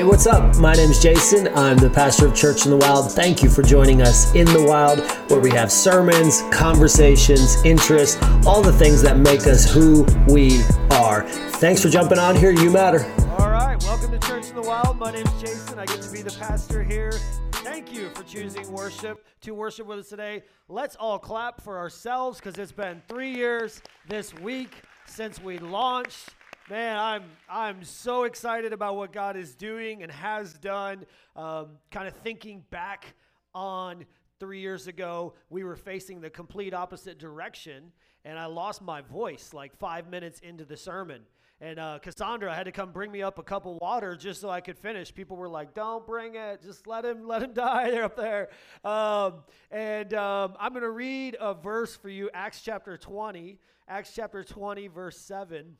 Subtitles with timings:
[0.00, 0.56] Hey, what's up?
[0.56, 1.48] My name is Jason.
[1.48, 3.12] I'm the pastor of Church in the Wild.
[3.12, 8.16] Thank you for joining us in the Wild, where we have sermons, conversations, interests,
[8.46, 11.28] all the things that make us who we are.
[11.28, 12.50] Thanks for jumping on here.
[12.50, 13.04] You matter.
[13.38, 14.98] All right, welcome to Church in the Wild.
[14.98, 15.78] My name is Jason.
[15.78, 17.12] I get to be the pastor here.
[17.52, 20.44] Thank you for choosing worship to worship with us today.
[20.70, 26.30] Let's all clap for ourselves because it's been three years this week since we launched.
[26.70, 31.04] Man, I'm I'm so excited about what God is doing and has done.
[31.34, 33.16] Um, kind of thinking back
[33.52, 34.06] on
[34.38, 37.90] three years ago, we were facing the complete opposite direction,
[38.24, 41.22] and I lost my voice like five minutes into the sermon.
[41.60, 44.48] And uh, Cassandra had to come bring me up a cup of water just so
[44.48, 45.12] I could finish.
[45.12, 46.62] People were like, "Don't bring it.
[46.62, 48.48] Just let him, let him die there up there."
[48.84, 49.42] Um,
[49.72, 53.58] and um, I'm going to read a verse for you, Acts chapter 20,
[53.88, 55.76] Acts chapter 20, verse 7.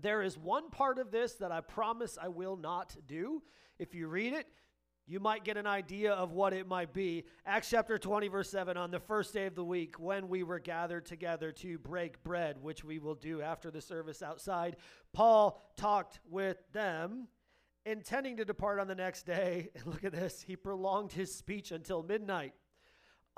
[0.00, 3.42] There is one part of this that I promise I will not do.
[3.78, 4.46] If you read it,
[5.08, 7.24] you might get an idea of what it might be.
[7.46, 10.58] Acts chapter 20, verse 7 on the first day of the week, when we were
[10.58, 14.76] gathered together to break bread, which we will do after the service outside,
[15.14, 17.28] Paul talked with them,
[17.86, 19.70] intending to depart on the next day.
[19.74, 22.52] And look at this, he prolonged his speech until midnight.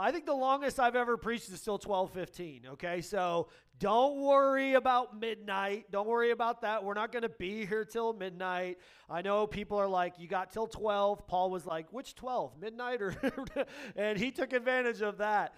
[0.01, 3.03] I think the longest I've ever preached is still 12:15, okay?
[3.03, 3.49] So
[3.79, 5.91] don't worry about midnight.
[5.91, 6.83] Don't worry about that.
[6.83, 8.79] We're not going to be here till midnight.
[9.11, 12.59] I know people are like, "You got till 12." Paul was like, "Which 12?
[12.59, 13.15] Midnight or
[13.97, 15.55] And he took advantage of that.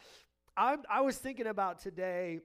[0.57, 2.41] i I was thinking about today,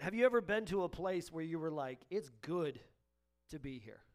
[0.00, 2.80] have you ever been to a place where you were like, "It's good
[3.50, 4.05] to be here?"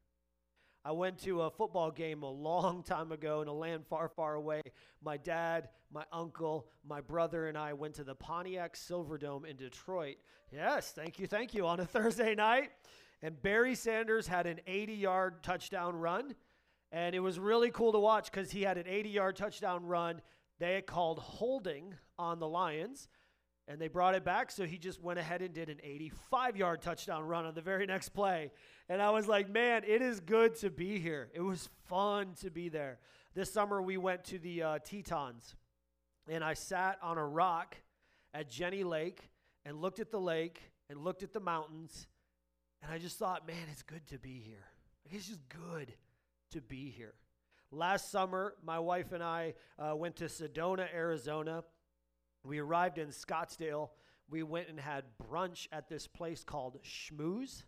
[0.84, 4.36] I went to a football game a long time ago in a land far, far
[4.36, 4.62] away.
[5.04, 10.18] My dad, my uncle, my brother, and I went to the Pontiac Silverdome in Detroit.
[10.52, 12.72] Yes, thank you, thank you, on a Thursday night.
[13.22, 16.36] And Barry Sanders had an 80 yard touchdown run.
[16.92, 20.22] And it was really cool to watch because he had an 80 yard touchdown run.
[20.60, 23.08] They called holding on the Lions
[23.72, 24.52] and they brought it back.
[24.52, 27.86] So he just went ahead and did an 85 yard touchdown run on the very
[27.86, 28.52] next play.
[28.90, 31.30] And I was like, man, it is good to be here.
[31.34, 33.00] It was fun to be there.
[33.34, 35.56] This summer, we went to the uh, Tetons,
[36.28, 37.78] and I sat on a rock
[38.34, 39.30] at Jenny Lake
[39.64, 40.60] and looked at the lake
[40.90, 42.08] and looked at the mountains.
[42.84, 44.68] And I just thought, man, it's good to be here.
[45.10, 45.94] It's just good
[46.52, 47.14] to be here.
[47.72, 51.64] Last summer, my wife and I uh, went to Sedona, Arizona
[52.44, 53.90] we arrived in Scottsdale.
[54.30, 57.64] We went and had brunch at this place called Schmooze.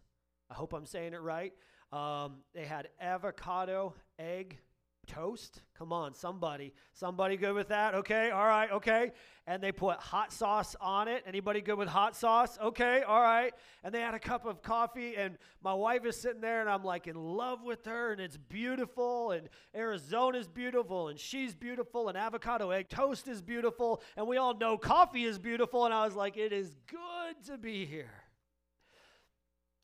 [0.50, 1.53] I hope I'm saying it right.
[1.91, 4.59] Um, they had avocado, egg,
[5.08, 5.62] toast.
[5.78, 6.74] Come on, somebody.
[6.94, 7.96] Somebody good with that?
[7.96, 9.12] Okay, all right, okay.
[9.47, 11.24] And they put hot sauce on it.
[11.28, 12.58] Anybody good with hot sauce?
[12.62, 13.53] Okay, all right.
[13.84, 16.84] And they had a cup of coffee, and my wife is sitting there, and I'm
[16.84, 22.18] like in love with her, and it's beautiful, and Arizona's beautiful, and she's beautiful, and
[22.18, 25.85] avocado egg toast is beautiful, and we all know coffee is beautiful.
[25.85, 28.22] And I was like, it is good to be here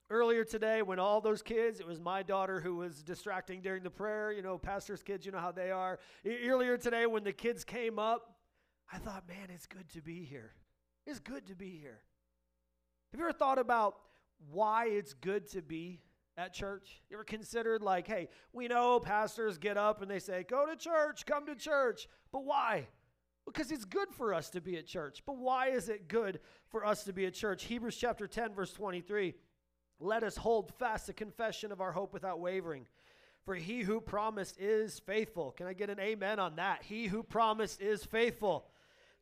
[0.09, 3.89] earlier today when all those kids, it was my daughter who was distracting during the
[3.89, 4.31] prayer.
[4.31, 5.99] You know, pastor's kids, you know how they are.
[6.25, 8.35] Earlier today when the kids came up,
[8.91, 10.53] I thought, man, it's good to be here.
[11.05, 12.01] It's good to be here.
[13.11, 13.95] Have you ever thought about
[14.51, 16.01] why it's good to be
[16.37, 17.01] at church?
[17.09, 20.75] You ever considered, like, hey, we know pastors get up and they say, go to
[20.75, 22.87] church, come to church, but why?
[23.45, 25.23] Because it's good for us to be at church.
[25.25, 26.39] But why is it good
[26.69, 27.63] for us to be at church?
[27.63, 29.33] Hebrews chapter 10, verse 23
[29.99, 32.87] let us hold fast the confession of our hope without wavering.
[33.45, 35.51] For he who promised is faithful.
[35.51, 36.83] Can I get an amen on that?
[36.83, 38.67] He who promised is faithful.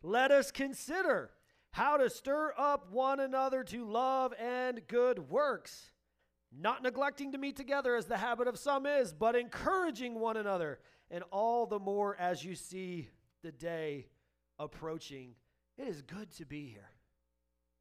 [0.03, 1.31] Let us consider
[1.71, 5.91] how to stir up one another to love and good works,
[6.51, 10.79] not neglecting to meet together as the habit of some is, but encouraging one another,
[11.09, 13.09] and all the more as you see
[13.43, 14.07] the day
[14.59, 15.35] approaching.
[15.77, 16.89] It is good to be here.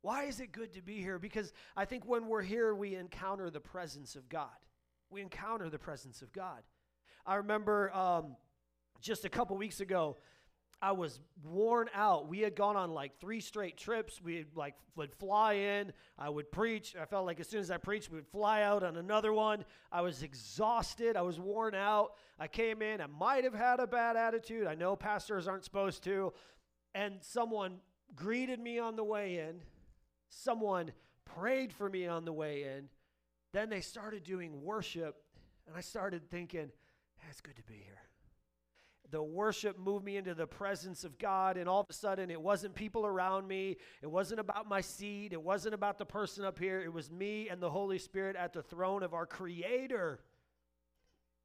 [0.06, 1.18] Why is it good to be here?
[1.18, 4.54] Because I think when we're here, we encounter the presence of God.
[5.10, 6.62] We encounter the presence of God.
[7.26, 8.36] I remember um,
[9.00, 10.16] just a couple weeks ago,
[10.80, 12.28] I was worn out.
[12.28, 14.22] We had gone on like three straight trips.
[14.22, 15.92] We like would fly in.
[16.16, 16.94] I would preach.
[16.94, 19.64] I felt like as soon as I preached, we would fly out on another one.
[19.90, 21.16] I was exhausted.
[21.16, 22.12] I was worn out.
[22.38, 23.00] I came in.
[23.00, 24.68] I might have had a bad attitude.
[24.68, 26.32] I know pastors aren't supposed to.
[26.94, 27.78] And someone
[28.14, 29.62] greeted me on the way in
[30.28, 30.92] Someone
[31.24, 32.88] prayed for me on the way in.
[33.52, 35.22] Then they started doing worship,
[35.66, 36.70] and I started thinking,
[37.18, 38.00] hey, it's good to be here.
[39.10, 42.40] The worship moved me into the presence of God, and all of a sudden, it
[42.40, 43.76] wasn't people around me.
[44.02, 45.32] It wasn't about my seat.
[45.32, 46.80] It wasn't about the person up here.
[46.80, 50.20] It was me and the Holy Spirit at the throne of our Creator.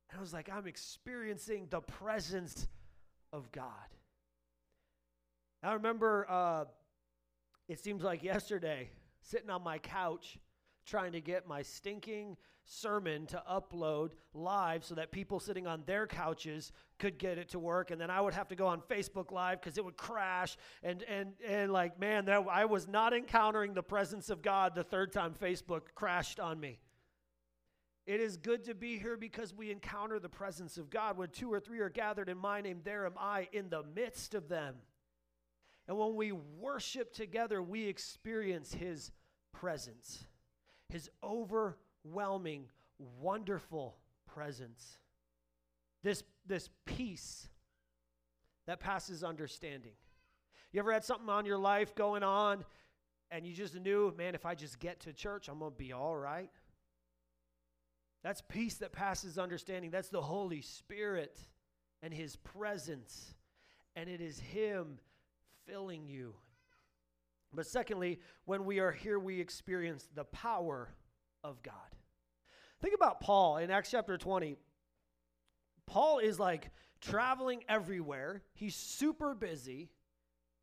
[0.09, 2.67] And I was like, I'm experiencing the presence
[3.31, 3.69] of God.
[5.63, 6.65] I remember uh,
[7.71, 8.89] it seems like yesterday,
[9.21, 10.37] sitting on my couch
[10.85, 12.35] trying to get my stinking
[12.65, 17.59] sermon to upload live so that people sitting on their couches could get it to
[17.59, 20.57] work and then I would have to go on Facebook live cuz it would crash
[20.83, 24.83] and and and like man that I was not encountering the presence of God the
[24.83, 26.77] third time Facebook crashed on me.
[28.05, 31.17] It is good to be here because we encounter the presence of God.
[31.17, 34.35] When two or three are gathered in my name, there am I in the midst
[34.35, 34.75] of them.
[35.87, 39.11] And when we worship together, we experience His
[39.53, 40.25] presence,
[40.89, 42.67] His overwhelming,
[43.19, 44.97] wonderful presence.
[46.03, 47.47] This, this peace
[48.67, 49.93] that passes understanding.
[50.71, 52.63] You ever had something on your life going on
[53.29, 55.93] and you just knew, man, if I just get to church, I'm going to be
[55.93, 56.49] all right?
[58.23, 59.89] That's peace that passes understanding.
[59.89, 61.39] That's the Holy Spirit
[62.03, 63.33] and His presence.
[63.95, 64.99] And it is Him
[65.67, 66.33] filling you.
[67.53, 70.89] But secondly, when we are here, we experience the power
[71.43, 71.73] of God.
[72.81, 74.55] Think about Paul in Acts chapter 20.
[75.85, 76.69] Paul is like
[77.01, 79.89] traveling everywhere, he's super busy.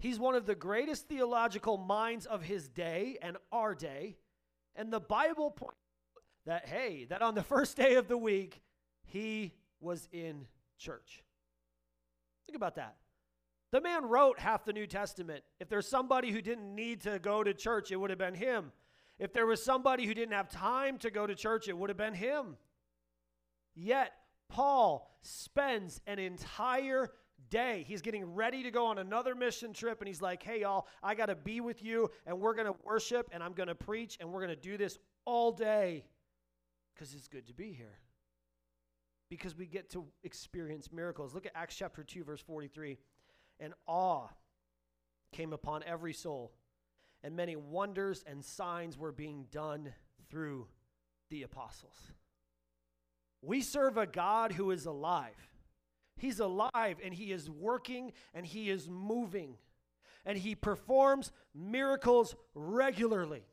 [0.00, 4.16] He's one of the greatest theological minds of his day and our day.
[4.76, 5.74] And the Bible points
[6.46, 8.62] that, hey, that on the first day of the week,
[9.04, 10.46] he was in
[10.78, 11.24] church.
[12.46, 12.94] Think about that.
[13.70, 15.44] The man wrote half the New Testament.
[15.60, 18.72] If there's somebody who didn't need to go to church, it would have been him.
[19.18, 21.96] If there was somebody who didn't have time to go to church, it would have
[21.96, 22.56] been him.
[23.74, 24.12] Yet,
[24.48, 27.10] Paul spends an entire
[27.50, 27.84] day.
[27.86, 31.14] He's getting ready to go on another mission trip, and he's like, hey, y'all, I
[31.14, 34.16] got to be with you, and we're going to worship, and I'm going to preach,
[34.20, 36.04] and we're going to do this all day
[36.94, 37.98] because it's good to be here.
[39.30, 41.34] Because we get to experience miracles.
[41.34, 42.98] Look at Acts chapter 2, verse 43
[43.60, 44.28] and awe
[45.32, 46.52] came upon every soul,
[47.22, 49.92] and many wonders and signs were being done
[50.30, 50.66] through
[51.30, 52.12] the apostles.
[53.42, 55.48] We serve a God who is alive.
[56.16, 59.56] He's alive and he is working and he is moving
[60.26, 63.46] and he performs miracles regularly.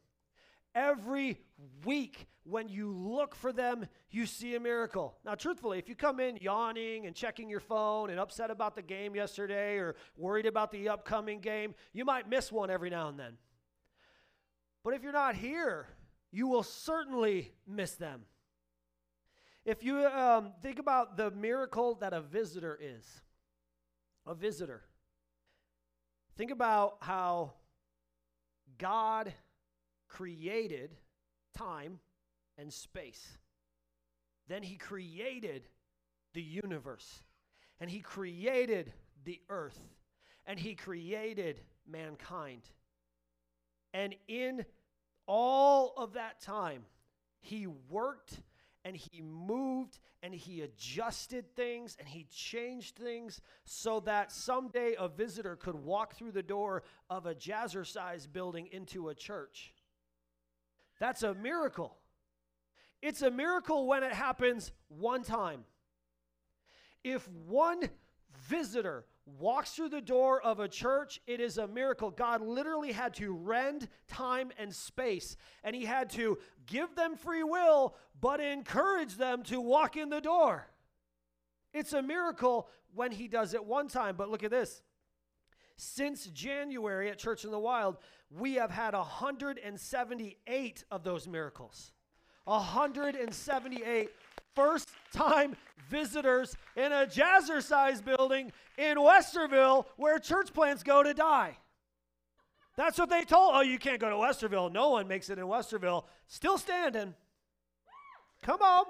[0.74, 1.40] Every
[1.86, 5.18] week, when you look for them, you see a miracle.
[5.25, 8.83] Now, truthfully, if you come in yawning and checking your phone and upset about the
[8.83, 13.19] game yesterday or worried about the upcoming game, you might miss one every now and
[13.19, 13.33] then.
[14.83, 15.88] But if you're not here,
[16.31, 18.21] you will certainly miss them.
[19.65, 23.21] If you um, think about the miracle that a visitor is,
[24.27, 24.83] a visitor,
[26.38, 27.53] think about how
[28.77, 29.33] God
[30.07, 30.91] created
[31.57, 32.00] time
[32.57, 33.38] and space.
[34.48, 35.68] Then he created
[36.34, 37.24] the universe.
[37.80, 38.94] And he created
[39.24, 39.80] the earth.
[40.46, 42.62] And he created mankind.
[43.94, 44.66] And in
[45.28, 46.86] all of that time,
[47.40, 48.42] he worked
[48.84, 55.08] and he moved and he adjusted things and he changed things so that someday a
[55.08, 59.74] visitor could walk through the door of a jazzercise building into a church.
[61.00, 61.98] That's a miracle.
[63.02, 65.66] It's a miracle when it happens one time.
[67.04, 67.90] If one
[68.50, 72.12] visitor walks through the door of a church, it is a miracle.
[72.12, 77.44] God literally had to rend time and space, and He had to give them free
[77.44, 80.68] will, but encourage them to walk in the door.
[81.74, 84.16] It's a miracle when He does it one time.
[84.16, 84.82] But look at this.
[85.78, 87.98] Since January at Church in the Wild,
[88.30, 91.92] we have had 178 of those miracles.
[92.46, 94.10] 178
[94.56, 95.56] first time
[95.90, 101.58] visitors in a jazzercise building in Westerville where church plants go to die.
[102.78, 103.52] That's what they told.
[103.54, 104.72] Oh, you can't go to Westerville.
[104.72, 106.06] No one makes it in Westerville.
[106.28, 107.14] Still standing.
[108.44, 108.86] Come on.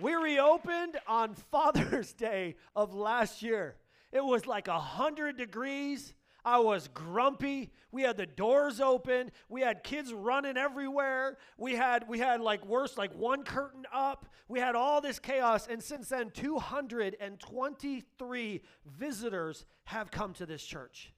[0.00, 3.76] We reopened on Father's Day of last year.
[4.12, 6.14] It was like 100 degrees.
[6.44, 7.70] I was grumpy.
[7.90, 9.30] We had the doors open.
[9.48, 11.38] We had kids running everywhere.
[11.56, 14.26] We had we had like worse like one curtain up.
[14.48, 18.62] We had all this chaos and since then 223
[18.98, 21.14] visitors have come to this church.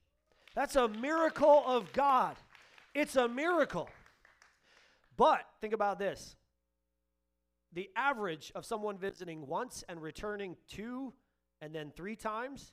[0.54, 2.36] That's a miracle of God.
[2.94, 3.90] It's a miracle.
[5.16, 6.36] But think about this.
[7.72, 11.12] The average of someone visiting once and returning two
[11.60, 12.72] and then three times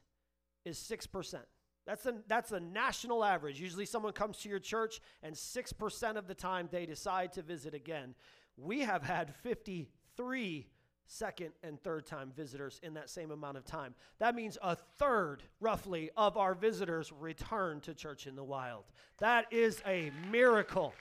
[0.65, 1.39] is 6%.
[1.85, 3.59] That's a, that's a national average.
[3.59, 7.73] Usually, someone comes to your church, and 6% of the time they decide to visit
[7.73, 8.15] again.
[8.57, 10.67] We have had 53
[11.05, 13.93] second and third time visitors in that same amount of time.
[14.19, 18.85] That means a third, roughly, of our visitors return to Church in the Wild.
[19.19, 20.93] That is a miracle.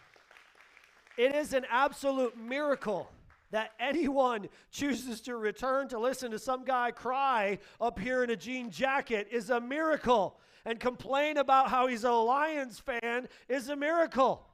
[1.16, 3.10] It is an absolute miracle
[3.52, 8.36] that anyone chooses to return to listen to some guy cry up here in a
[8.36, 10.38] jean jacket is a miracle.
[10.64, 14.46] And complain about how he's a Lions fan is a miracle.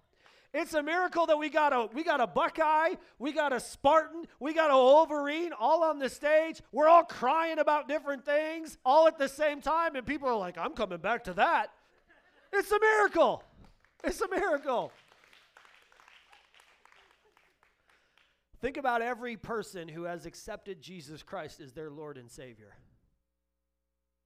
[0.55, 4.25] It's a miracle that we got a we got a Buckeye, we got a Spartan,
[4.41, 6.63] we got a Wolverine all on the stage.
[6.73, 10.57] We're all crying about different things all at the same time, and people are like,
[10.57, 11.71] "I'm coming back to that."
[12.51, 13.45] It's a miracle.
[14.03, 14.91] It's a miracle.
[18.61, 22.75] Think about every person who has accepted Jesus Christ as their Lord and Savior.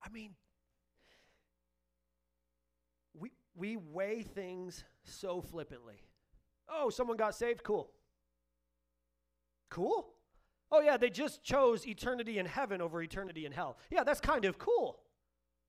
[0.03, 0.31] I mean,
[3.15, 6.03] we, we weigh things so flippantly.
[6.69, 7.63] Oh, someone got saved?
[7.63, 7.91] Cool.
[9.69, 10.09] Cool?
[10.71, 13.77] Oh, yeah, they just chose eternity in heaven over eternity in hell.
[13.91, 15.01] Yeah, that's kind of cool.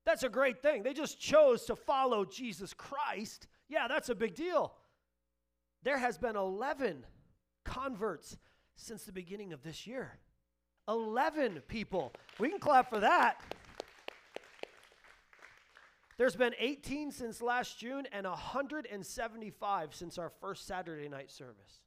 [0.06, 0.82] That's a great thing.
[0.82, 3.46] They just chose to follow Jesus Christ.
[3.68, 4.72] Yeah, that's a big deal.
[5.82, 7.04] There has been 11
[7.64, 8.38] converts
[8.76, 10.18] since the beginning of this year.
[10.88, 12.12] 11 people.
[12.38, 13.40] We can clap for that.
[16.16, 21.80] There's been 18 since last June and 175 since our first Saturday night service.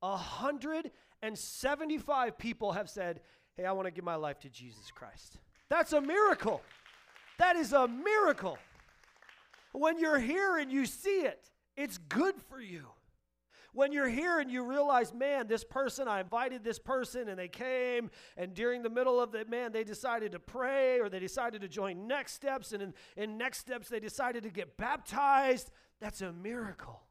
[0.00, 3.20] 175 people have said,
[3.56, 5.38] Hey, I want to give my life to Jesus Christ.
[5.70, 6.60] That's a miracle.
[7.38, 8.58] That is a miracle.
[9.72, 12.86] When you're here and you see it, it's good for you
[13.74, 17.48] when you're here and you realize, man, this person, I invited this person and they
[17.48, 21.60] came, and during the middle of the, man, they decided to pray or they decided
[21.60, 25.70] to join Next Steps, and in, in Next Steps, they decided to get baptized.
[26.00, 27.02] That's a miracle.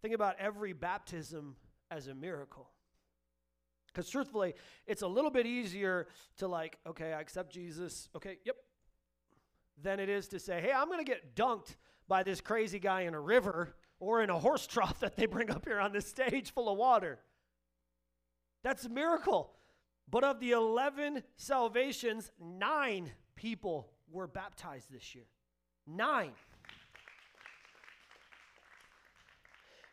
[0.00, 1.56] Think about every baptism
[1.90, 2.70] as a miracle.
[3.86, 4.54] Because truthfully,
[4.86, 8.08] it's a little bit easier to, like, okay, I accept Jesus.
[8.16, 8.56] Okay, yep.
[9.82, 11.76] Than it is to say, hey, I'm going to get dunked
[12.08, 15.48] by this crazy guy in a river or in a horse trough that they bring
[15.48, 17.20] up here on this stage full of water.
[18.64, 19.52] That's a miracle.
[20.10, 25.24] But of the 11 salvations, nine people were baptized this year.
[25.86, 26.32] Nine.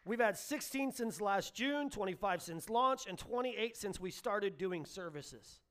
[0.05, 4.85] We've had 16 since last June, 25 since launch, and 28 since we started doing
[4.85, 5.61] services.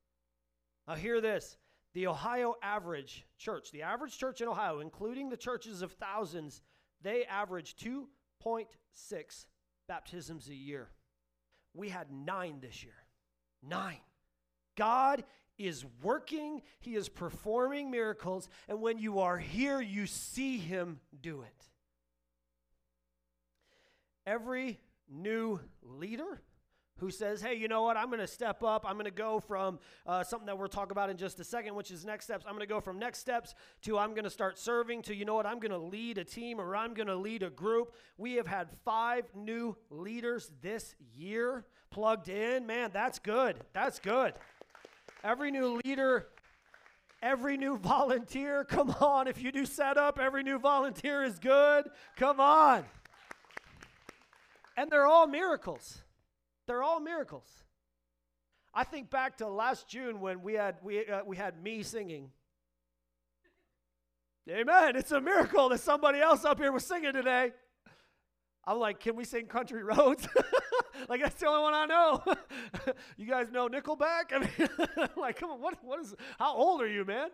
[0.86, 1.56] Now, hear this
[1.92, 6.62] the Ohio average church, the average church in Ohio, including the churches of thousands,
[7.02, 7.76] they average
[8.44, 9.46] 0.6
[9.86, 10.88] baptisms a year.
[11.74, 12.94] We had nine this year.
[13.62, 14.00] Nine.
[14.76, 15.24] God
[15.58, 21.42] is working, He is performing miracles, and when you are here, you see Him do
[21.42, 21.68] it.
[24.24, 24.78] Every
[25.10, 26.42] new leader
[26.98, 28.84] who says, hey, you know what, I'm going to step up.
[28.86, 31.74] I'm going to go from uh, something that we'll talk about in just a second,
[31.74, 32.44] which is next steps.
[32.46, 35.24] I'm going to go from next steps to I'm going to start serving to, you
[35.24, 37.94] know what, I'm going to lead a team or I'm going to lead a group.
[38.16, 42.66] We have had five new leaders this year plugged in.
[42.66, 43.56] Man, that's good.
[43.72, 44.34] That's good.
[45.24, 46.28] Every new leader
[47.22, 49.28] Every new volunteer, come on.
[49.28, 51.88] If you do setup, every new volunteer is good.
[52.16, 52.84] Come on.
[54.76, 56.02] And they're all miracles.
[56.68, 57.48] They're all miracles.
[58.74, 62.30] I think back to last June when we had we uh, we had me singing.
[64.48, 64.94] Amen.
[64.94, 67.52] It's a miracle that somebody else up here was singing today.
[68.66, 70.28] I'm like, can we sing Country Roads?
[71.08, 72.22] like that's the only one I know.
[73.16, 74.24] you guys know Nickelback?
[74.32, 76.14] I mean, like, come on, what what is?
[76.38, 77.30] How old are you, man?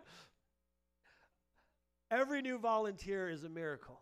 [2.09, 3.99] Every new volunteer is a miracle.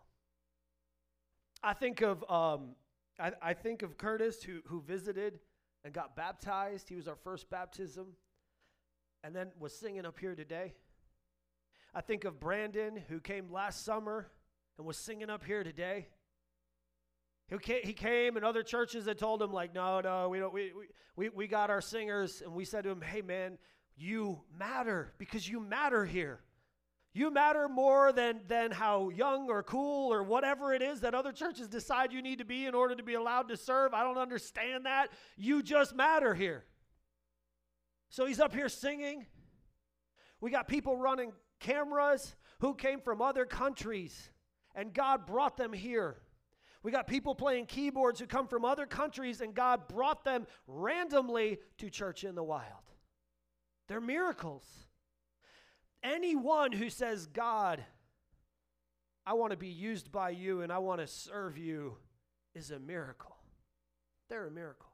[1.60, 2.76] I think of um,
[3.18, 5.40] I, I think of Curtis, who, who visited
[5.84, 6.88] and got baptized.
[6.88, 8.14] He was our first baptism
[9.22, 10.74] and then was singing up here today.
[11.94, 14.30] I think of Brandon, who came last summer
[14.78, 16.08] and was singing up here today.
[17.62, 20.72] He came and other churches had told him, like, no, no, we don't, we,
[21.14, 22.42] we, we got our singers.
[22.44, 23.58] And we said to him, hey, man,
[23.96, 26.40] you matter because you matter here.
[27.16, 31.30] You matter more than, than how young or cool or whatever it is that other
[31.30, 33.94] churches decide you need to be in order to be allowed to serve.
[33.94, 35.10] I don't understand that.
[35.36, 36.64] You just matter here.
[38.08, 39.26] So he's up here singing.
[40.40, 44.30] We got people running cameras who came from other countries,
[44.74, 46.20] and God brought them here.
[46.82, 51.58] We got people playing keyboards who come from other countries, and God brought them randomly
[51.78, 52.90] to church in the wild.
[53.86, 54.64] They're miracles.
[56.04, 57.82] Anyone who says, God,
[59.26, 61.96] I want to be used by you and I want to serve you
[62.54, 63.34] is a miracle.
[64.28, 64.90] They're a miracle.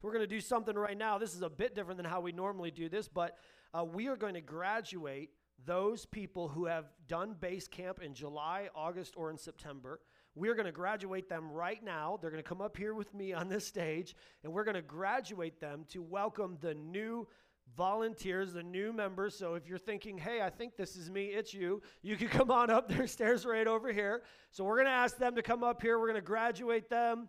[0.00, 1.18] we're going to do something right now.
[1.18, 3.36] This is a bit different than how we normally do this, but
[3.74, 5.30] uh, we are going to graduate
[5.66, 10.00] those people who have done base camp in July, August, or in September.
[10.34, 12.18] We're going to graduate them right now.
[12.20, 14.82] They're going to come up here with me on this stage, and we're going to
[14.82, 17.28] graduate them to welcome the new
[17.76, 19.36] volunteers, the new members.
[19.36, 22.50] So if you're thinking, hey, I think this is me, it's you, you can come
[22.50, 22.88] on up.
[22.92, 24.22] There's stairs right over here.
[24.50, 25.98] So we're going to ask them to come up here.
[25.98, 27.28] We're going to graduate them.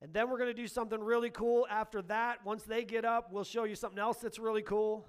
[0.00, 2.44] And then we're going to do something really cool after that.
[2.44, 5.06] Once they get up, we'll show you something else that's really cool.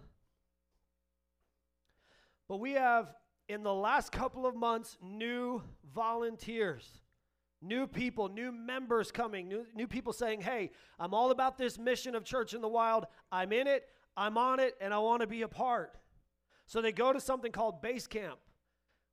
[2.48, 3.16] But we have,
[3.50, 5.64] in the last couple of months, new
[5.96, 6.88] volunteers,
[7.60, 10.70] new people, new members coming, new, new people saying, hey,
[11.00, 13.06] I'm all about this mission of Church in the Wild.
[13.32, 15.98] I'm in it, I'm on it, and I want to be a part.
[16.66, 18.40] So they go to something called base camp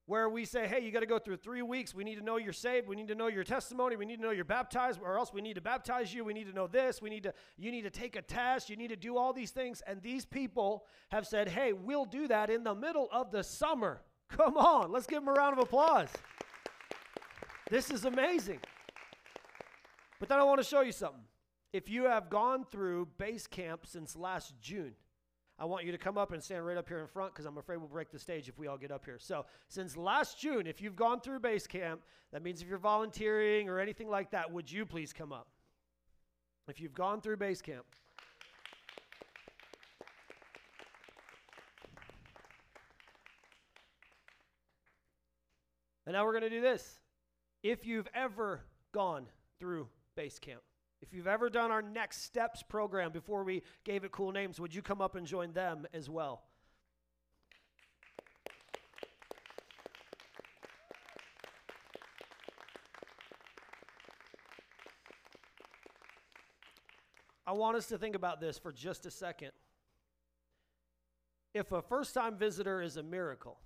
[0.07, 1.95] where we say, hey, you got to go through three weeks.
[1.95, 2.89] We need to know you're saved.
[2.89, 3.95] We need to know your testimony.
[3.95, 6.25] We need to know you're baptized, or else we need to baptize you.
[6.25, 7.01] We need to know this.
[7.01, 8.69] We need to, you need to take a test.
[8.69, 9.83] You need to do all these things.
[9.87, 14.03] And these people have said, hey, we'll do that in the middle of the summer.
[14.29, 16.09] Come on, let's give them a round of applause.
[17.71, 18.59] This is amazing.
[20.19, 21.23] But then I want to show you something.
[21.73, 24.95] If you have gone through base camp since last June,
[25.57, 27.59] I want you to come up and stand right up here in front because I'm
[27.59, 29.19] afraid we'll break the stage if we all get up here.
[29.19, 32.01] So, since last June, if you've gone through base camp,
[32.33, 35.49] that means if you're volunteering or anything like that, would you please come up?
[36.67, 37.85] If you've gone through base camp.
[46.07, 46.99] And now we're going to do this.
[47.63, 48.63] If you've ever
[48.93, 49.27] gone
[49.61, 49.87] through
[50.17, 50.63] base camp,
[51.03, 54.75] if you've ever done our Next Steps program before we gave it cool names, would
[54.75, 56.43] you come up and join them as well?
[67.47, 69.51] I want us to think about this for just a second.
[71.53, 73.59] If a first time visitor is a miracle,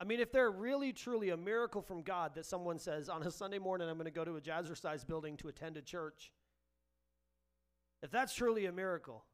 [0.00, 3.30] I mean, if they're really truly a miracle from God that someone says, on a
[3.30, 6.32] Sunday morning, I'm going to go to a jazzercise building to attend a church,
[8.02, 9.24] if that's truly a miracle,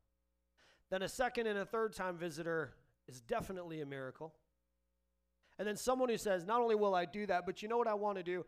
[0.90, 2.74] then a second and a third time visitor
[3.08, 4.34] is definitely a miracle.
[5.58, 7.88] And then someone who says, not only will I do that, but you know what
[7.88, 8.44] I want to do?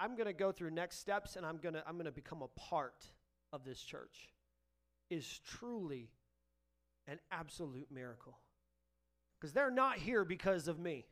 [0.00, 2.12] I, am going to go through next steps and I'm going to I'm going to
[2.12, 3.10] become a part
[3.52, 4.28] of this church
[5.10, 6.10] is truly
[7.06, 8.38] an absolute miracle.
[9.40, 11.04] Because they're not here because of me.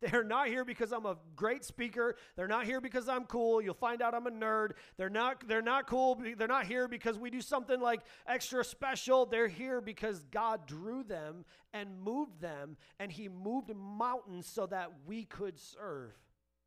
[0.00, 2.16] They're not here because I'm a great speaker.
[2.36, 3.62] They're not here because I'm cool.
[3.62, 4.72] You'll find out I'm a nerd.
[4.98, 6.20] They're not they're not cool.
[6.36, 9.24] They're not here because we do something like extra special.
[9.24, 14.90] They're here because God drew them and moved them and he moved mountains so that
[15.06, 16.12] we could serve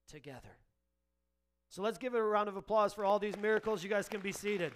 [0.07, 0.57] together.
[1.69, 3.83] So let's give it a round of applause for all these miracles.
[3.83, 4.73] You guys can be seated.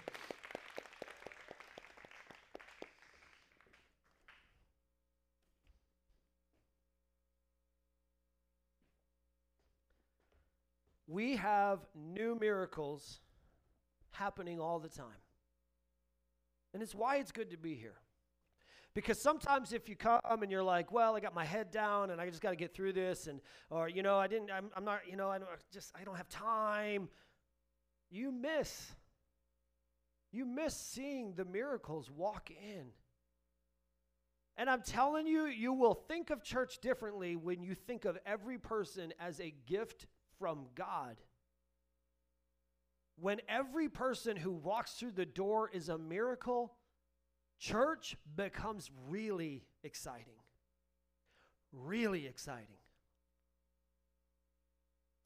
[11.14, 13.20] We have new miracles
[14.10, 15.22] happening all the time.
[16.72, 18.00] And it's why it's good to be here.
[18.94, 22.20] Because sometimes if you come and you're like, well, I got my head down and
[22.20, 24.84] I just got to get through this, and or you know, I didn't, I'm, I'm
[24.84, 27.08] not, you know, I don't, just I don't have time.
[28.10, 28.90] You miss.
[30.32, 32.86] You miss seeing the miracles walk in.
[34.56, 38.58] And I'm telling you, you will think of church differently when you think of every
[38.58, 40.06] person as a gift
[40.38, 41.16] from God.
[43.16, 46.74] When every person who walks through the door is a miracle,
[47.58, 50.40] church becomes really exciting.
[51.72, 52.78] Really exciting.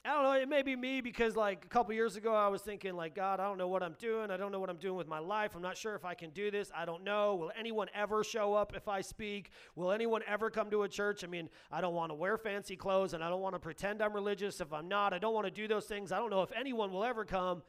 [0.05, 2.61] I don't know, it may be me because like a couple years ago I was
[2.61, 4.31] thinking like God, I don't know what I'm doing.
[4.31, 5.55] I don't know what I'm doing with my life.
[5.55, 6.71] I'm not sure if I can do this.
[6.73, 7.35] I don't know.
[7.35, 9.51] Will anyone ever show up if I speak?
[9.75, 11.25] Will anyone ever come to a church?
[11.25, 14.01] I mean, I don't want to wear fancy clothes and I don't want to pretend
[14.01, 15.13] I'm religious if I'm not.
[15.13, 16.13] I don't want to do those things.
[16.13, 17.61] I don't know if anyone will ever come.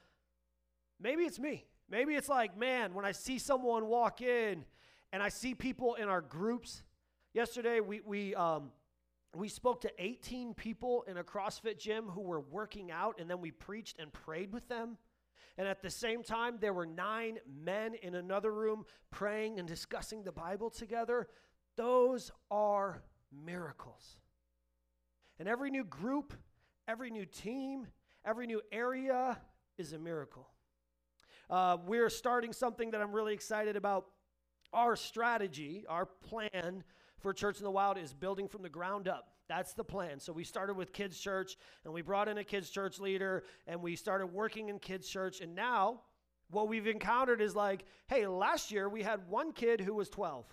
[1.01, 1.67] Maybe it's me.
[1.91, 4.65] Maybe it's like, man, when I see someone walk in
[5.13, 6.85] and I see people in our groups.
[7.35, 8.71] Yesterday we we um
[9.37, 13.41] we spoke to 18 people in a CrossFit gym who were working out, and then
[13.41, 14.99] we preached and prayed with them.
[15.57, 20.25] And at the same time, there were nine men in another room praying and discussing
[20.25, 21.29] the Bible together.
[21.77, 23.03] Those are
[23.45, 24.17] miracles.
[25.39, 26.35] And every new group,
[26.89, 27.87] every new team,
[28.25, 29.39] every new area
[29.79, 30.49] is a miracle.
[31.49, 34.07] Uh, we're starting something that I'm really excited about.
[34.73, 36.85] Our strategy, our plan
[37.21, 39.29] for Church in the Wild is building from the ground up.
[39.49, 40.21] That's the plan.
[40.21, 43.83] So we started with kids' church and we brought in a kids' church leader and
[43.83, 45.41] we started working in kids' church.
[45.41, 46.03] And now
[46.51, 50.45] What we've encountered is like, hey, last year we had one kid who was 12.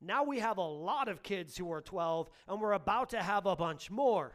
[0.00, 3.46] Now we have a lot of kids who are 12, and we're about to have
[3.46, 4.32] a bunch more.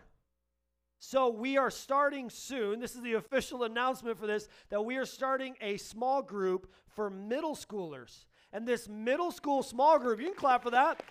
[0.99, 2.79] So we are starting soon.
[2.79, 7.09] This is the official announcement for this that we are starting a small group for
[7.09, 8.25] middle schoolers.
[8.53, 11.03] And this middle school small group, you can clap for that.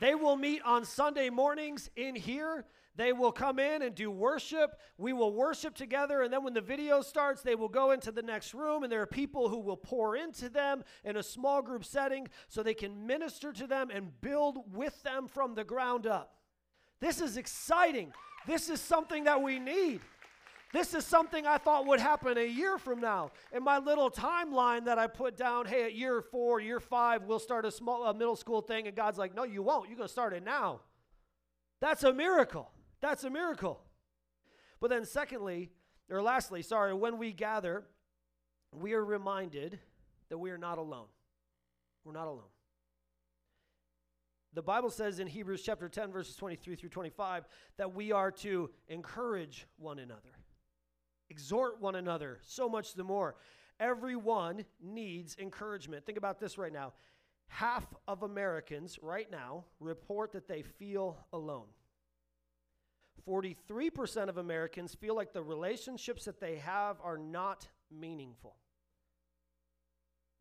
[0.00, 2.64] They will meet on Sunday mornings in here.
[2.96, 4.78] They will come in and do worship.
[4.98, 6.22] We will worship together.
[6.22, 8.82] And then when the video starts, they will go into the next room.
[8.82, 12.62] And there are people who will pour into them in a small group setting so
[12.62, 16.34] they can minister to them and build with them from the ground up.
[17.00, 18.12] This is exciting.
[18.46, 20.00] This is something that we need.
[20.72, 23.32] This is something I thought would happen a year from now.
[23.52, 27.40] In my little timeline that I put down, hey, at year four, year five, we'll
[27.40, 28.86] start a small a middle school thing.
[28.86, 29.88] And God's like, no, you won't.
[29.88, 30.80] You're going to start it now.
[31.80, 32.70] That's a miracle.
[33.00, 33.80] That's a miracle.
[34.80, 35.70] But then, secondly,
[36.08, 37.84] or lastly, sorry, when we gather,
[38.72, 39.78] we are reminded
[40.28, 41.06] that we are not alone.
[42.04, 42.48] We're not alone.
[44.52, 47.44] The Bible says in Hebrews chapter 10, verses 23 through 25,
[47.76, 50.39] that we are to encourage one another,
[51.30, 53.36] exhort one another, so much the more.
[53.78, 56.04] Everyone needs encouragement.
[56.04, 56.92] Think about this right now.
[57.48, 61.66] Half of Americans right now report that they feel alone.
[63.26, 68.56] 43% of Americans feel like the relationships that they have are not meaningful.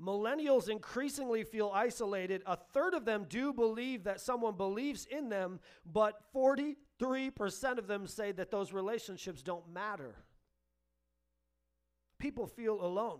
[0.01, 2.41] Millennials increasingly feel isolated.
[2.45, 6.75] A third of them do believe that someone believes in them, but 43%
[7.77, 10.15] of them say that those relationships don't matter.
[12.19, 13.19] People feel alone.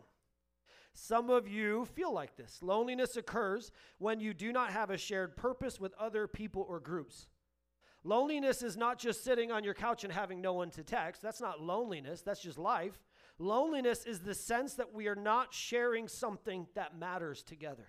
[0.93, 2.59] Some of you feel like this.
[2.62, 7.27] Loneliness occurs when you do not have a shared purpose with other people or groups.
[8.03, 11.21] Loneliness is not just sitting on your couch and having no one to text.
[11.21, 12.99] That's not loneliness, that's just life.
[13.38, 17.88] Loneliness is the sense that we are not sharing something that matters together.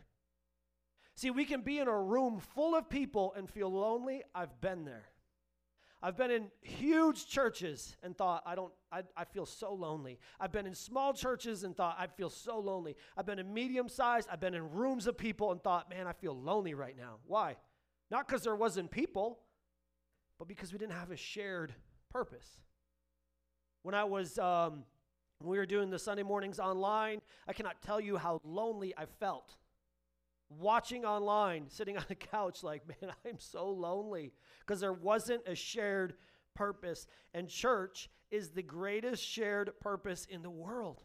[1.16, 4.22] See, we can be in a room full of people and feel lonely.
[4.34, 5.06] I've been there.
[6.02, 10.18] I've been in huge churches and thought, I don't, I, I feel so lonely.
[10.40, 12.96] I've been in small churches and thought, I feel so lonely.
[13.16, 16.12] I've been in medium sized, I've been in rooms of people and thought, man, I
[16.12, 17.16] feel lonely right now.
[17.26, 17.56] Why?
[18.10, 19.40] Not because there wasn't people,
[20.38, 21.74] but because we didn't have a shared
[22.10, 22.48] purpose.
[23.82, 24.84] When I was, um,
[25.38, 29.04] when we were doing the Sunday mornings online, I cannot tell you how lonely I
[29.04, 29.54] felt.
[30.50, 35.54] Watching online, sitting on a couch, like, man, I'm so lonely because there wasn't a
[35.54, 36.14] shared
[36.54, 37.06] purpose.
[37.32, 41.02] And church is the greatest shared purpose in the world.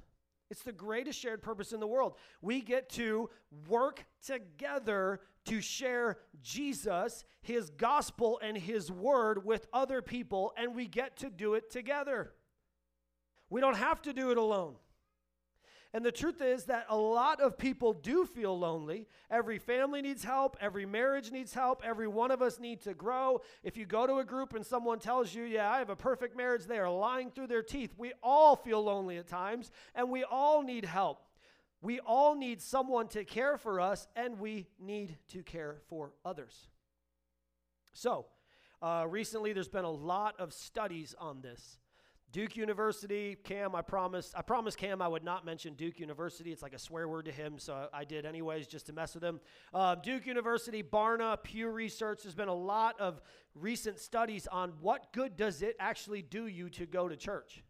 [0.52, 2.16] It's the greatest shared purpose in the world.
[2.42, 3.30] We get to
[3.68, 10.88] work together to share Jesus, his gospel, and his word with other people, and we
[10.88, 12.34] get to do it together.
[13.50, 14.76] We don't have to do it alone.
[15.96, 19.08] And the truth is that a lot of people do feel lonely.
[19.32, 20.58] Every family needs help.
[20.60, 21.82] Every marriage needs help.
[21.86, 23.40] Every one of us needs to grow.
[23.64, 26.36] If you go to a group and someone tells you, Yeah, I have a perfect
[26.36, 27.94] marriage, they are lying through their teeth.
[27.98, 31.22] We all feel lonely at times, and we all need help.
[31.82, 36.68] We all need someone to care for us, and we need to care for others.
[37.94, 38.26] So,
[38.82, 41.78] uh, recently there's been a lot of studies on this.
[42.36, 46.52] Duke University, Cam, I promised, I promised Cam I would not mention Duke University.
[46.52, 49.24] It's like a swear word to him, so I did anyways, just to mess with
[49.24, 49.40] him.
[49.74, 52.24] Uh, Duke University, Barna, Pew Research.
[52.24, 53.22] There's been a lot of
[53.54, 57.64] recent studies on what good does it actually do you to go to church,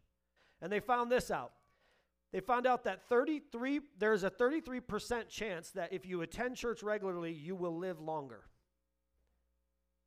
[0.60, 1.52] and they found this out.
[2.32, 7.32] They found out that 33 there's a 33% chance that if you attend church regularly,
[7.32, 8.42] you will live longer.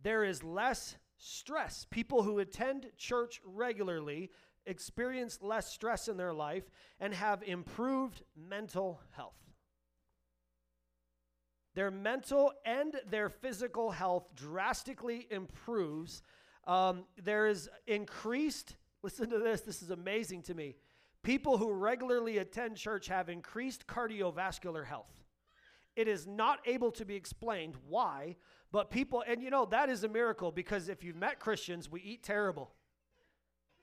[0.04, 1.86] There is less stress.
[1.90, 4.32] People who attend church regularly
[4.70, 9.34] experience less stress in their life and have improved mental health.
[11.76, 16.22] Their mental and their physical health drastically improves.
[16.68, 20.76] Um, there is increased, listen to this, this is amazing to me
[21.22, 25.24] People who regularly attend church have increased cardiovascular health.
[25.96, 28.38] It is not able to be explained why,
[28.72, 32.02] but people, and you know, that is a miracle because if you've met Christians, we
[32.02, 32.72] eat terrible.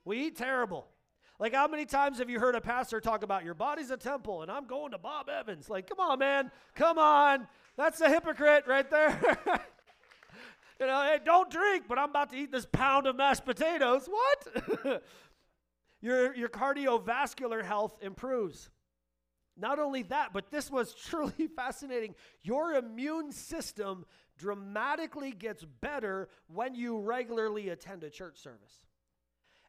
[0.07, 0.87] We eat terrible.
[1.37, 4.41] Like, how many times have you heard a pastor talk about your body's a temple
[4.41, 5.69] and I'm going to Bob Evans?
[5.69, 6.49] Like, come on, man.
[6.75, 7.45] Come on.
[7.75, 9.19] That's a hypocrite right there.
[10.79, 14.07] you know, hey, don't drink, but I'm about to eat this pound of mashed potatoes.
[14.09, 15.03] What?
[15.99, 18.69] Your, your cardiovascular health improves.
[19.57, 22.13] Not only that, but this was truly fascinating.
[22.43, 24.05] Your immune system
[24.37, 28.85] dramatically gets better when you regularly attend a church service.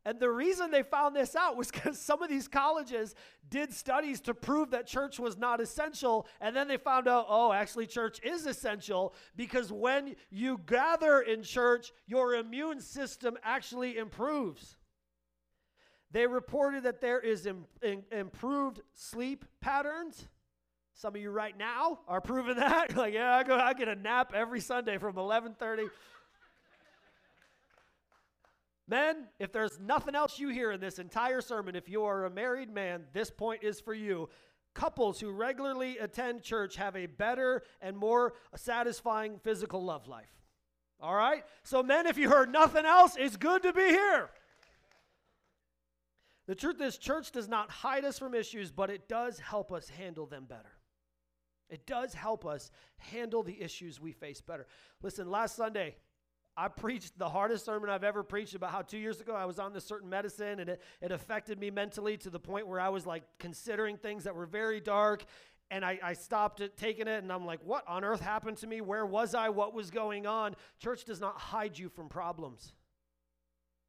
[0.09, 3.15] And the reason they found this out was because some of these colleges
[3.51, 6.27] did studies to prove that church was not essential.
[6.41, 11.43] And then they found out, oh, actually, church is essential because when you gather in
[11.43, 14.79] church, your immune system actually improves.
[16.11, 17.67] They reported that there is Im-
[18.11, 20.27] improved sleep patterns.
[20.95, 22.97] Some of you right now are proving that.
[22.97, 25.91] like, yeah, I go, I get a nap every Sunday from 11:30
[28.89, 32.31] Men, if there's nothing else you hear in this entire sermon, if you are a
[32.31, 34.31] married man, this point is for you.
[34.75, 40.31] Couples who regularly attend church have a better and more satisfying physical love life.
[41.01, 41.45] All right?
[41.65, 44.31] So, men, if you heard nothing else, it's good to be here.
[46.47, 49.91] The truth is, church does not hide us from issues, but it does help us
[49.91, 50.79] handle them better.
[51.69, 54.67] It does help us handle the issues we face better.
[55.03, 55.97] Listen, last Sunday,
[56.59, 59.61] I preached the hardest sermon I've ever preached about how two years ago I was
[59.61, 62.89] on this certain medicine and it, it affected me mentally to the point where I
[62.89, 65.25] was like considering things that were very dark.
[65.71, 68.67] And I, I stopped it, taking it, and I'm like, what on earth happened to
[68.67, 68.81] me?
[68.81, 69.51] Where was I?
[69.51, 70.57] What was going on?
[70.81, 72.73] Church does not hide you from problems.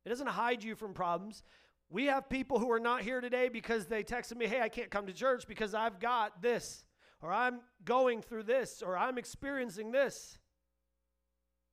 [0.05, 1.41] It doesn't hide you from problems.
[1.89, 4.91] We have people who are not here today because they texted me, hey, I can't
[4.91, 6.83] come to church because I've got this,
[7.21, 10.38] or I'm going through this, or I'm experiencing this.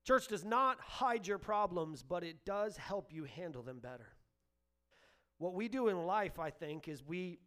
[0.06, 4.06] Church does not hide your problems, but it does help you handle them better.
[5.38, 7.40] What we do in life, I think, is we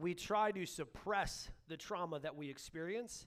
[0.00, 3.26] we try to suppress the trauma that we experience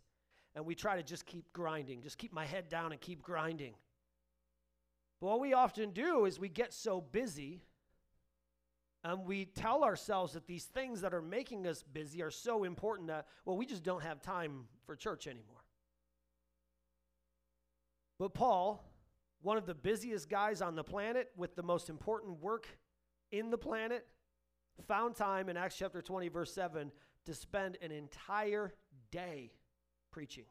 [0.56, 3.75] and we try to just keep grinding, just keep my head down and keep grinding.
[5.21, 7.62] But what we often do is we get so busy
[9.04, 13.10] and we tell ourselves that these things that are making us busy are so important
[13.10, 15.54] that, well, we just don't have time for church anymore.
[18.17, 18.84] But Paul,
[19.41, 22.67] one of the busiest guys on the planet with the most important work
[23.32, 24.06] in the planet,
[24.88, 26.91] found time in Acts chapter 20, verse 7,
[27.25, 28.73] to spend an entire
[29.12, 29.51] day
[30.12, 30.45] preaching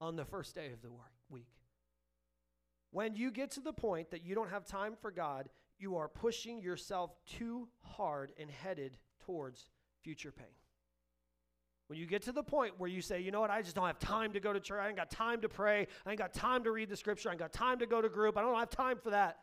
[0.00, 0.90] on the first day of the
[1.30, 1.48] week.
[2.90, 6.08] When you get to the point that you don't have time for God, you are
[6.08, 9.68] pushing yourself too hard and headed towards
[10.02, 10.46] future pain.
[11.88, 13.86] When you get to the point where you say, you know what, I just don't
[13.86, 16.34] have time to go to church, I ain't got time to pray, I ain't got
[16.34, 18.58] time to read the scripture, I ain't got time to go to group, I don't
[18.58, 19.38] have time for that.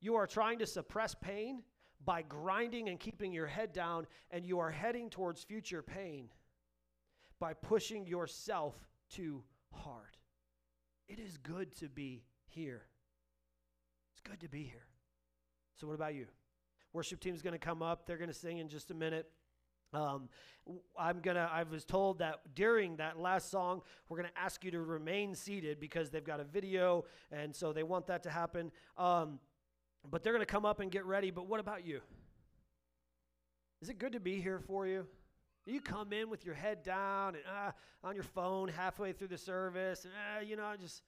[0.00, 1.62] You are trying to suppress pain
[2.04, 6.28] by grinding and keeping your head down, and you are heading towards future pain
[7.38, 8.74] by pushing yourself
[9.08, 10.16] too hard.
[11.08, 12.82] It is good to be here.
[14.12, 14.86] It's good to be here.
[15.76, 16.26] So, what about you?
[16.92, 18.06] Worship team's going to come up.
[18.06, 19.30] They're going to sing in just a minute.
[19.92, 20.28] Um,
[20.98, 21.50] I'm gonna.
[21.52, 25.80] I was told that during that last song, we're gonna ask you to remain seated
[25.80, 28.70] because they've got a video, and so they want that to happen.
[28.96, 29.40] Um,
[30.08, 31.30] but they're gonna come up and get ready.
[31.30, 32.00] But what about you?
[33.82, 35.06] Is it good to be here for you?
[35.66, 37.72] You come in with your head down and uh,
[38.02, 41.02] on your phone halfway through the service, and uh, you know, just,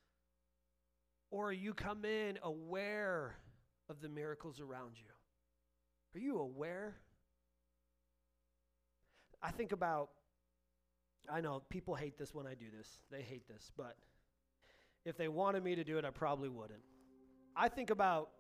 [1.31, 3.37] or you come in aware
[3.89, 5.09] of the miracles around you?
[6.15, 6.97] Are you aware?
[9.43, 10.11] I think about,
[11.31, 12.89] I know people hate this when I do this.
[13.11, 13.97] They hate this, but
[15.05, 16.83] if they wanted me to do it, I probably wouldn't.
[17.57, 18.31] I think about,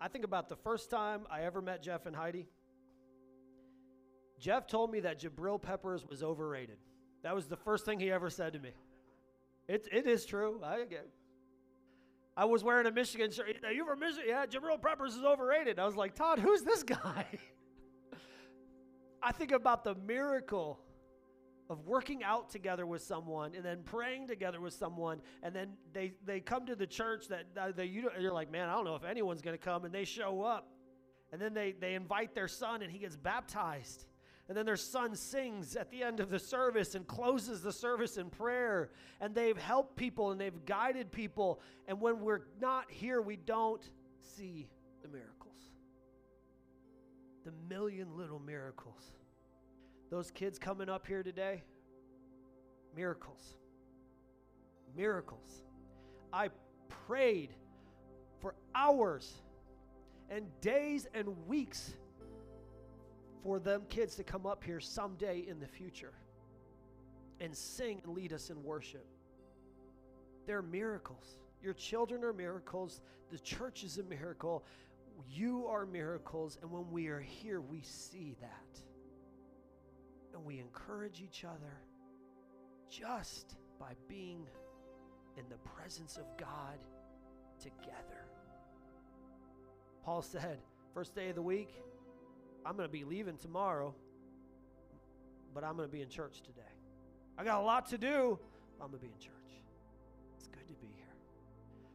[0.00, 2.46] I think about the first time I ever met Jeff and Heidi.
[4.38, 6.78] Jeff told me that Jabril Peppers was overrated.
[7.22, 8.70] That was the first thing he ever said to me.
[9.68, 10.60] It, it is true.
[10.62, 11.08] I get.
[12.36, 13.56] I was wearing a Michigan shirt.
[13.72, 14.24] You from Michigan?
[14.28, 15.78] Yeah, Jabril Peppers is overrated.
[15.78, 17.26] I was like, Todd, who's this guy?
[19.26, 20.78] I think about the miracle
[21.68, 26.12] of working out together with someone and then praying together with someone and then they,
[26.24, 29.02] they come to the church that, they, you, you're like man i don't know if
[29.02, 30.68] anyone's going to come and they show up.
[31.32, 34.06] And then they, they invite their son and he gets baptized.
[34.48, 38.16] And then their son sings at the end of the service and closes the service
[38.16, 38.90] in prayer.
[39.20, 41.60] And they've helped people and they've guided people.
[41.88, 43.82] And when we're not here we don't
[44.20, 44.68] see
[45.02, 45.32] the miracles.
[47.44, 49.15] The million little miracles.
[50.10, 51.62] Those kids coming up here today,
[52.94, 53.56] miracles.
[54.96, 55.64] Miracles.
[56.32, 56.48] I
[57.06, 57.50] prayed
[58.40, 59.42] for hours
[60.30, 61.94] and days and weeks
[63.42, 66.14] for them kids to come up here someday in the future
[67.40, 69.06] and sing and lead us in worship.
[70.46, 71.38] They're miracles.
[71.62, 73.00] Your children are miracles.
[73.30, 74.64] The church is a miracle.
[75.28, 78.80] You are miracles, and when we are here, we see that.
[80.36, 81.72] And we encourage each other
[82.90, 84.46] just by being
[85.38, 86.78] in the presence of God
[87.58, 88.26] together.
[90.04, 90.58] Paul said,
[90.92, 91.70] First day of the week,
[92.66, 93.94] I'm going to be leaving tomorrow,
[95.54, 96.60] but I'm going to be in church today.
[97.38, 98.38] I got a lot to do,
[98.80, 99.35] I'm going to be in church.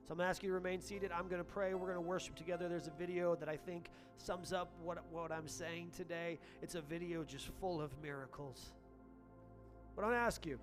[0.07, 1.11] So I'm going to ask you to remain seated.
[1.11, 1.73] I'm going to pray.
[1.73, 2.67] We're going to worship together.
[2.67, 6.39] There's a video that I think sums up what, what I'm saying today.
[6.61, 8.71] It's a video just full of miracles.
[9.95, 10.59] But I'm going to ask you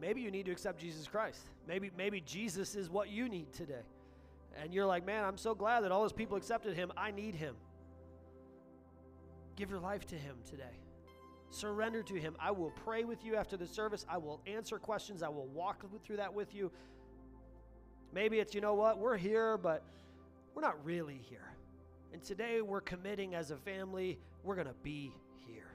[0.00, 1.48] maybe you need to accept Jesus Christ.
[1.68, 3.82] Maybe, maybe Jesus is what you need today.
[4.60, 6.92] And you're like, man, I'm so glad that all those people accepted him.
[6.96, 7.54] I need him.
[9.56, 10.78] Give your life to him today.
[11.50, 12.36] Surrender to him.
[12.40, 14.06] I will pray with you after the service.
[14.08, 15.22] I will answer questions.
[15.22, 16.70] I will walk through that with you.
[18.12, 19.82] Maybe it's, you know what, we're here, but
[20.54, 21.54] we're not really here.
[22.12, 25.12] And today we're committing as a family, we're going to be
[25.46, 25.70] here.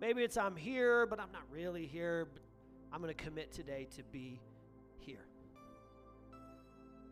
[0.00, 2.42] Maybe it's I'm here, but I'm not really here, but
[2.92, 4.40] I'm going to commit today to be
[4.98, 5.24] here.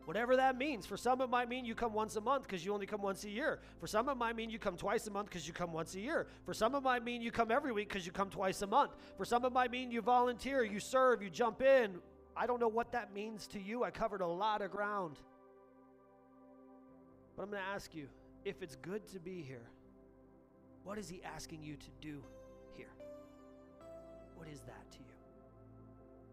[0.05, 0.85] Whatever that means.
[0.85, 3.23] For some, it might mean you come once a month because you only come once
[3.23, 3.59] a year.
[3.79, 6.01] For some, it might mean you come twice a month because you come once a
[6.01, 6.27] year.
[6.45, 8.91] For some, it might mean you come every week because you come twice a month.
[9.15, 11.99] For some, it might mean you volunteer, you serve, you jump in.
[12.35, 13.83] I don't know what that means to you.
[13.83, 15.17] I covered a lot of ground.
[17.35, 18.07] But I'm going to ask you
[18.45, 19.69] if it's good to be here,
[20.83, 22.23] what is He asking you to do
[22.75, 22.93] here?
[24.35, 25.05] What is that to you?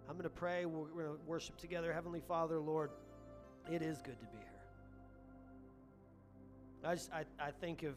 [0.08, 0.64] I'm going to pray.
[0.64, 1.92] We're going to worship together.
[1.92, 2.90] Heavenly Father, Lord.
[3.70, 4.48] It is good to be here.
[6.84, 7.94] I just I, I think of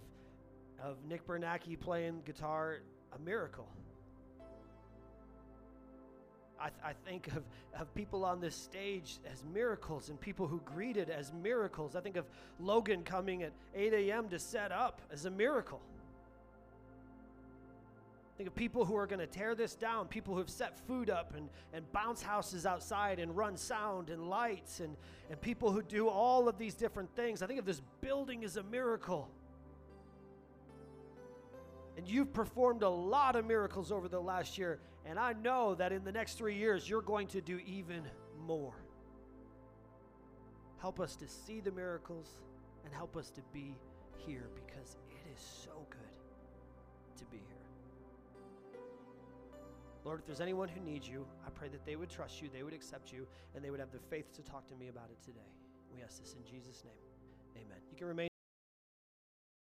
[0.83, 2.79] of Nick Bernacki playing guitar,
[3.15, 3.67] a miracle.
[6.61, 7.43] I, th- I think of,
[7.79, 11.95] of people on this stage as miracles and people who greeted as miracles.
[11.95, 12.25] I think of
[12.59, 14.29] Logan coming at 8 a.m.
[14.29, 15.81] to set up as a miracle.
[18.37, 21.09] Think of people who are going to tear this down, people who have set food
[21.09, 24.95] up and, and bounce houses outside and run sound and lights, and,
[25.29, 27.41] and people who do all of these different things.
[27.41, 29.29] I think of this building as a miracle.
[31.97, 35.91] And you've performed a lot of miracles over the last year, and I know that
[35.91, 38.03] in the next three years, you're going to do even
[38.45, 38.73] more.
[40.79, 42.27] Help us to see the miracles
[42.85, 43.75] and help us to be
[44.17, 48.81] here because it is so good to be here.
[50.03, 52.63] Lord, if there's anyone who needs you, I pray that they would trust you, they
[52.63, 55.23] would accept you, and they would have the faith to talk to me about it
[55.23, 55.39] today.
[55.93, 57.63] We ask this in Jesus' name.
[57.63, 57.77] Amen.
[57.91, 58.30] You can remain.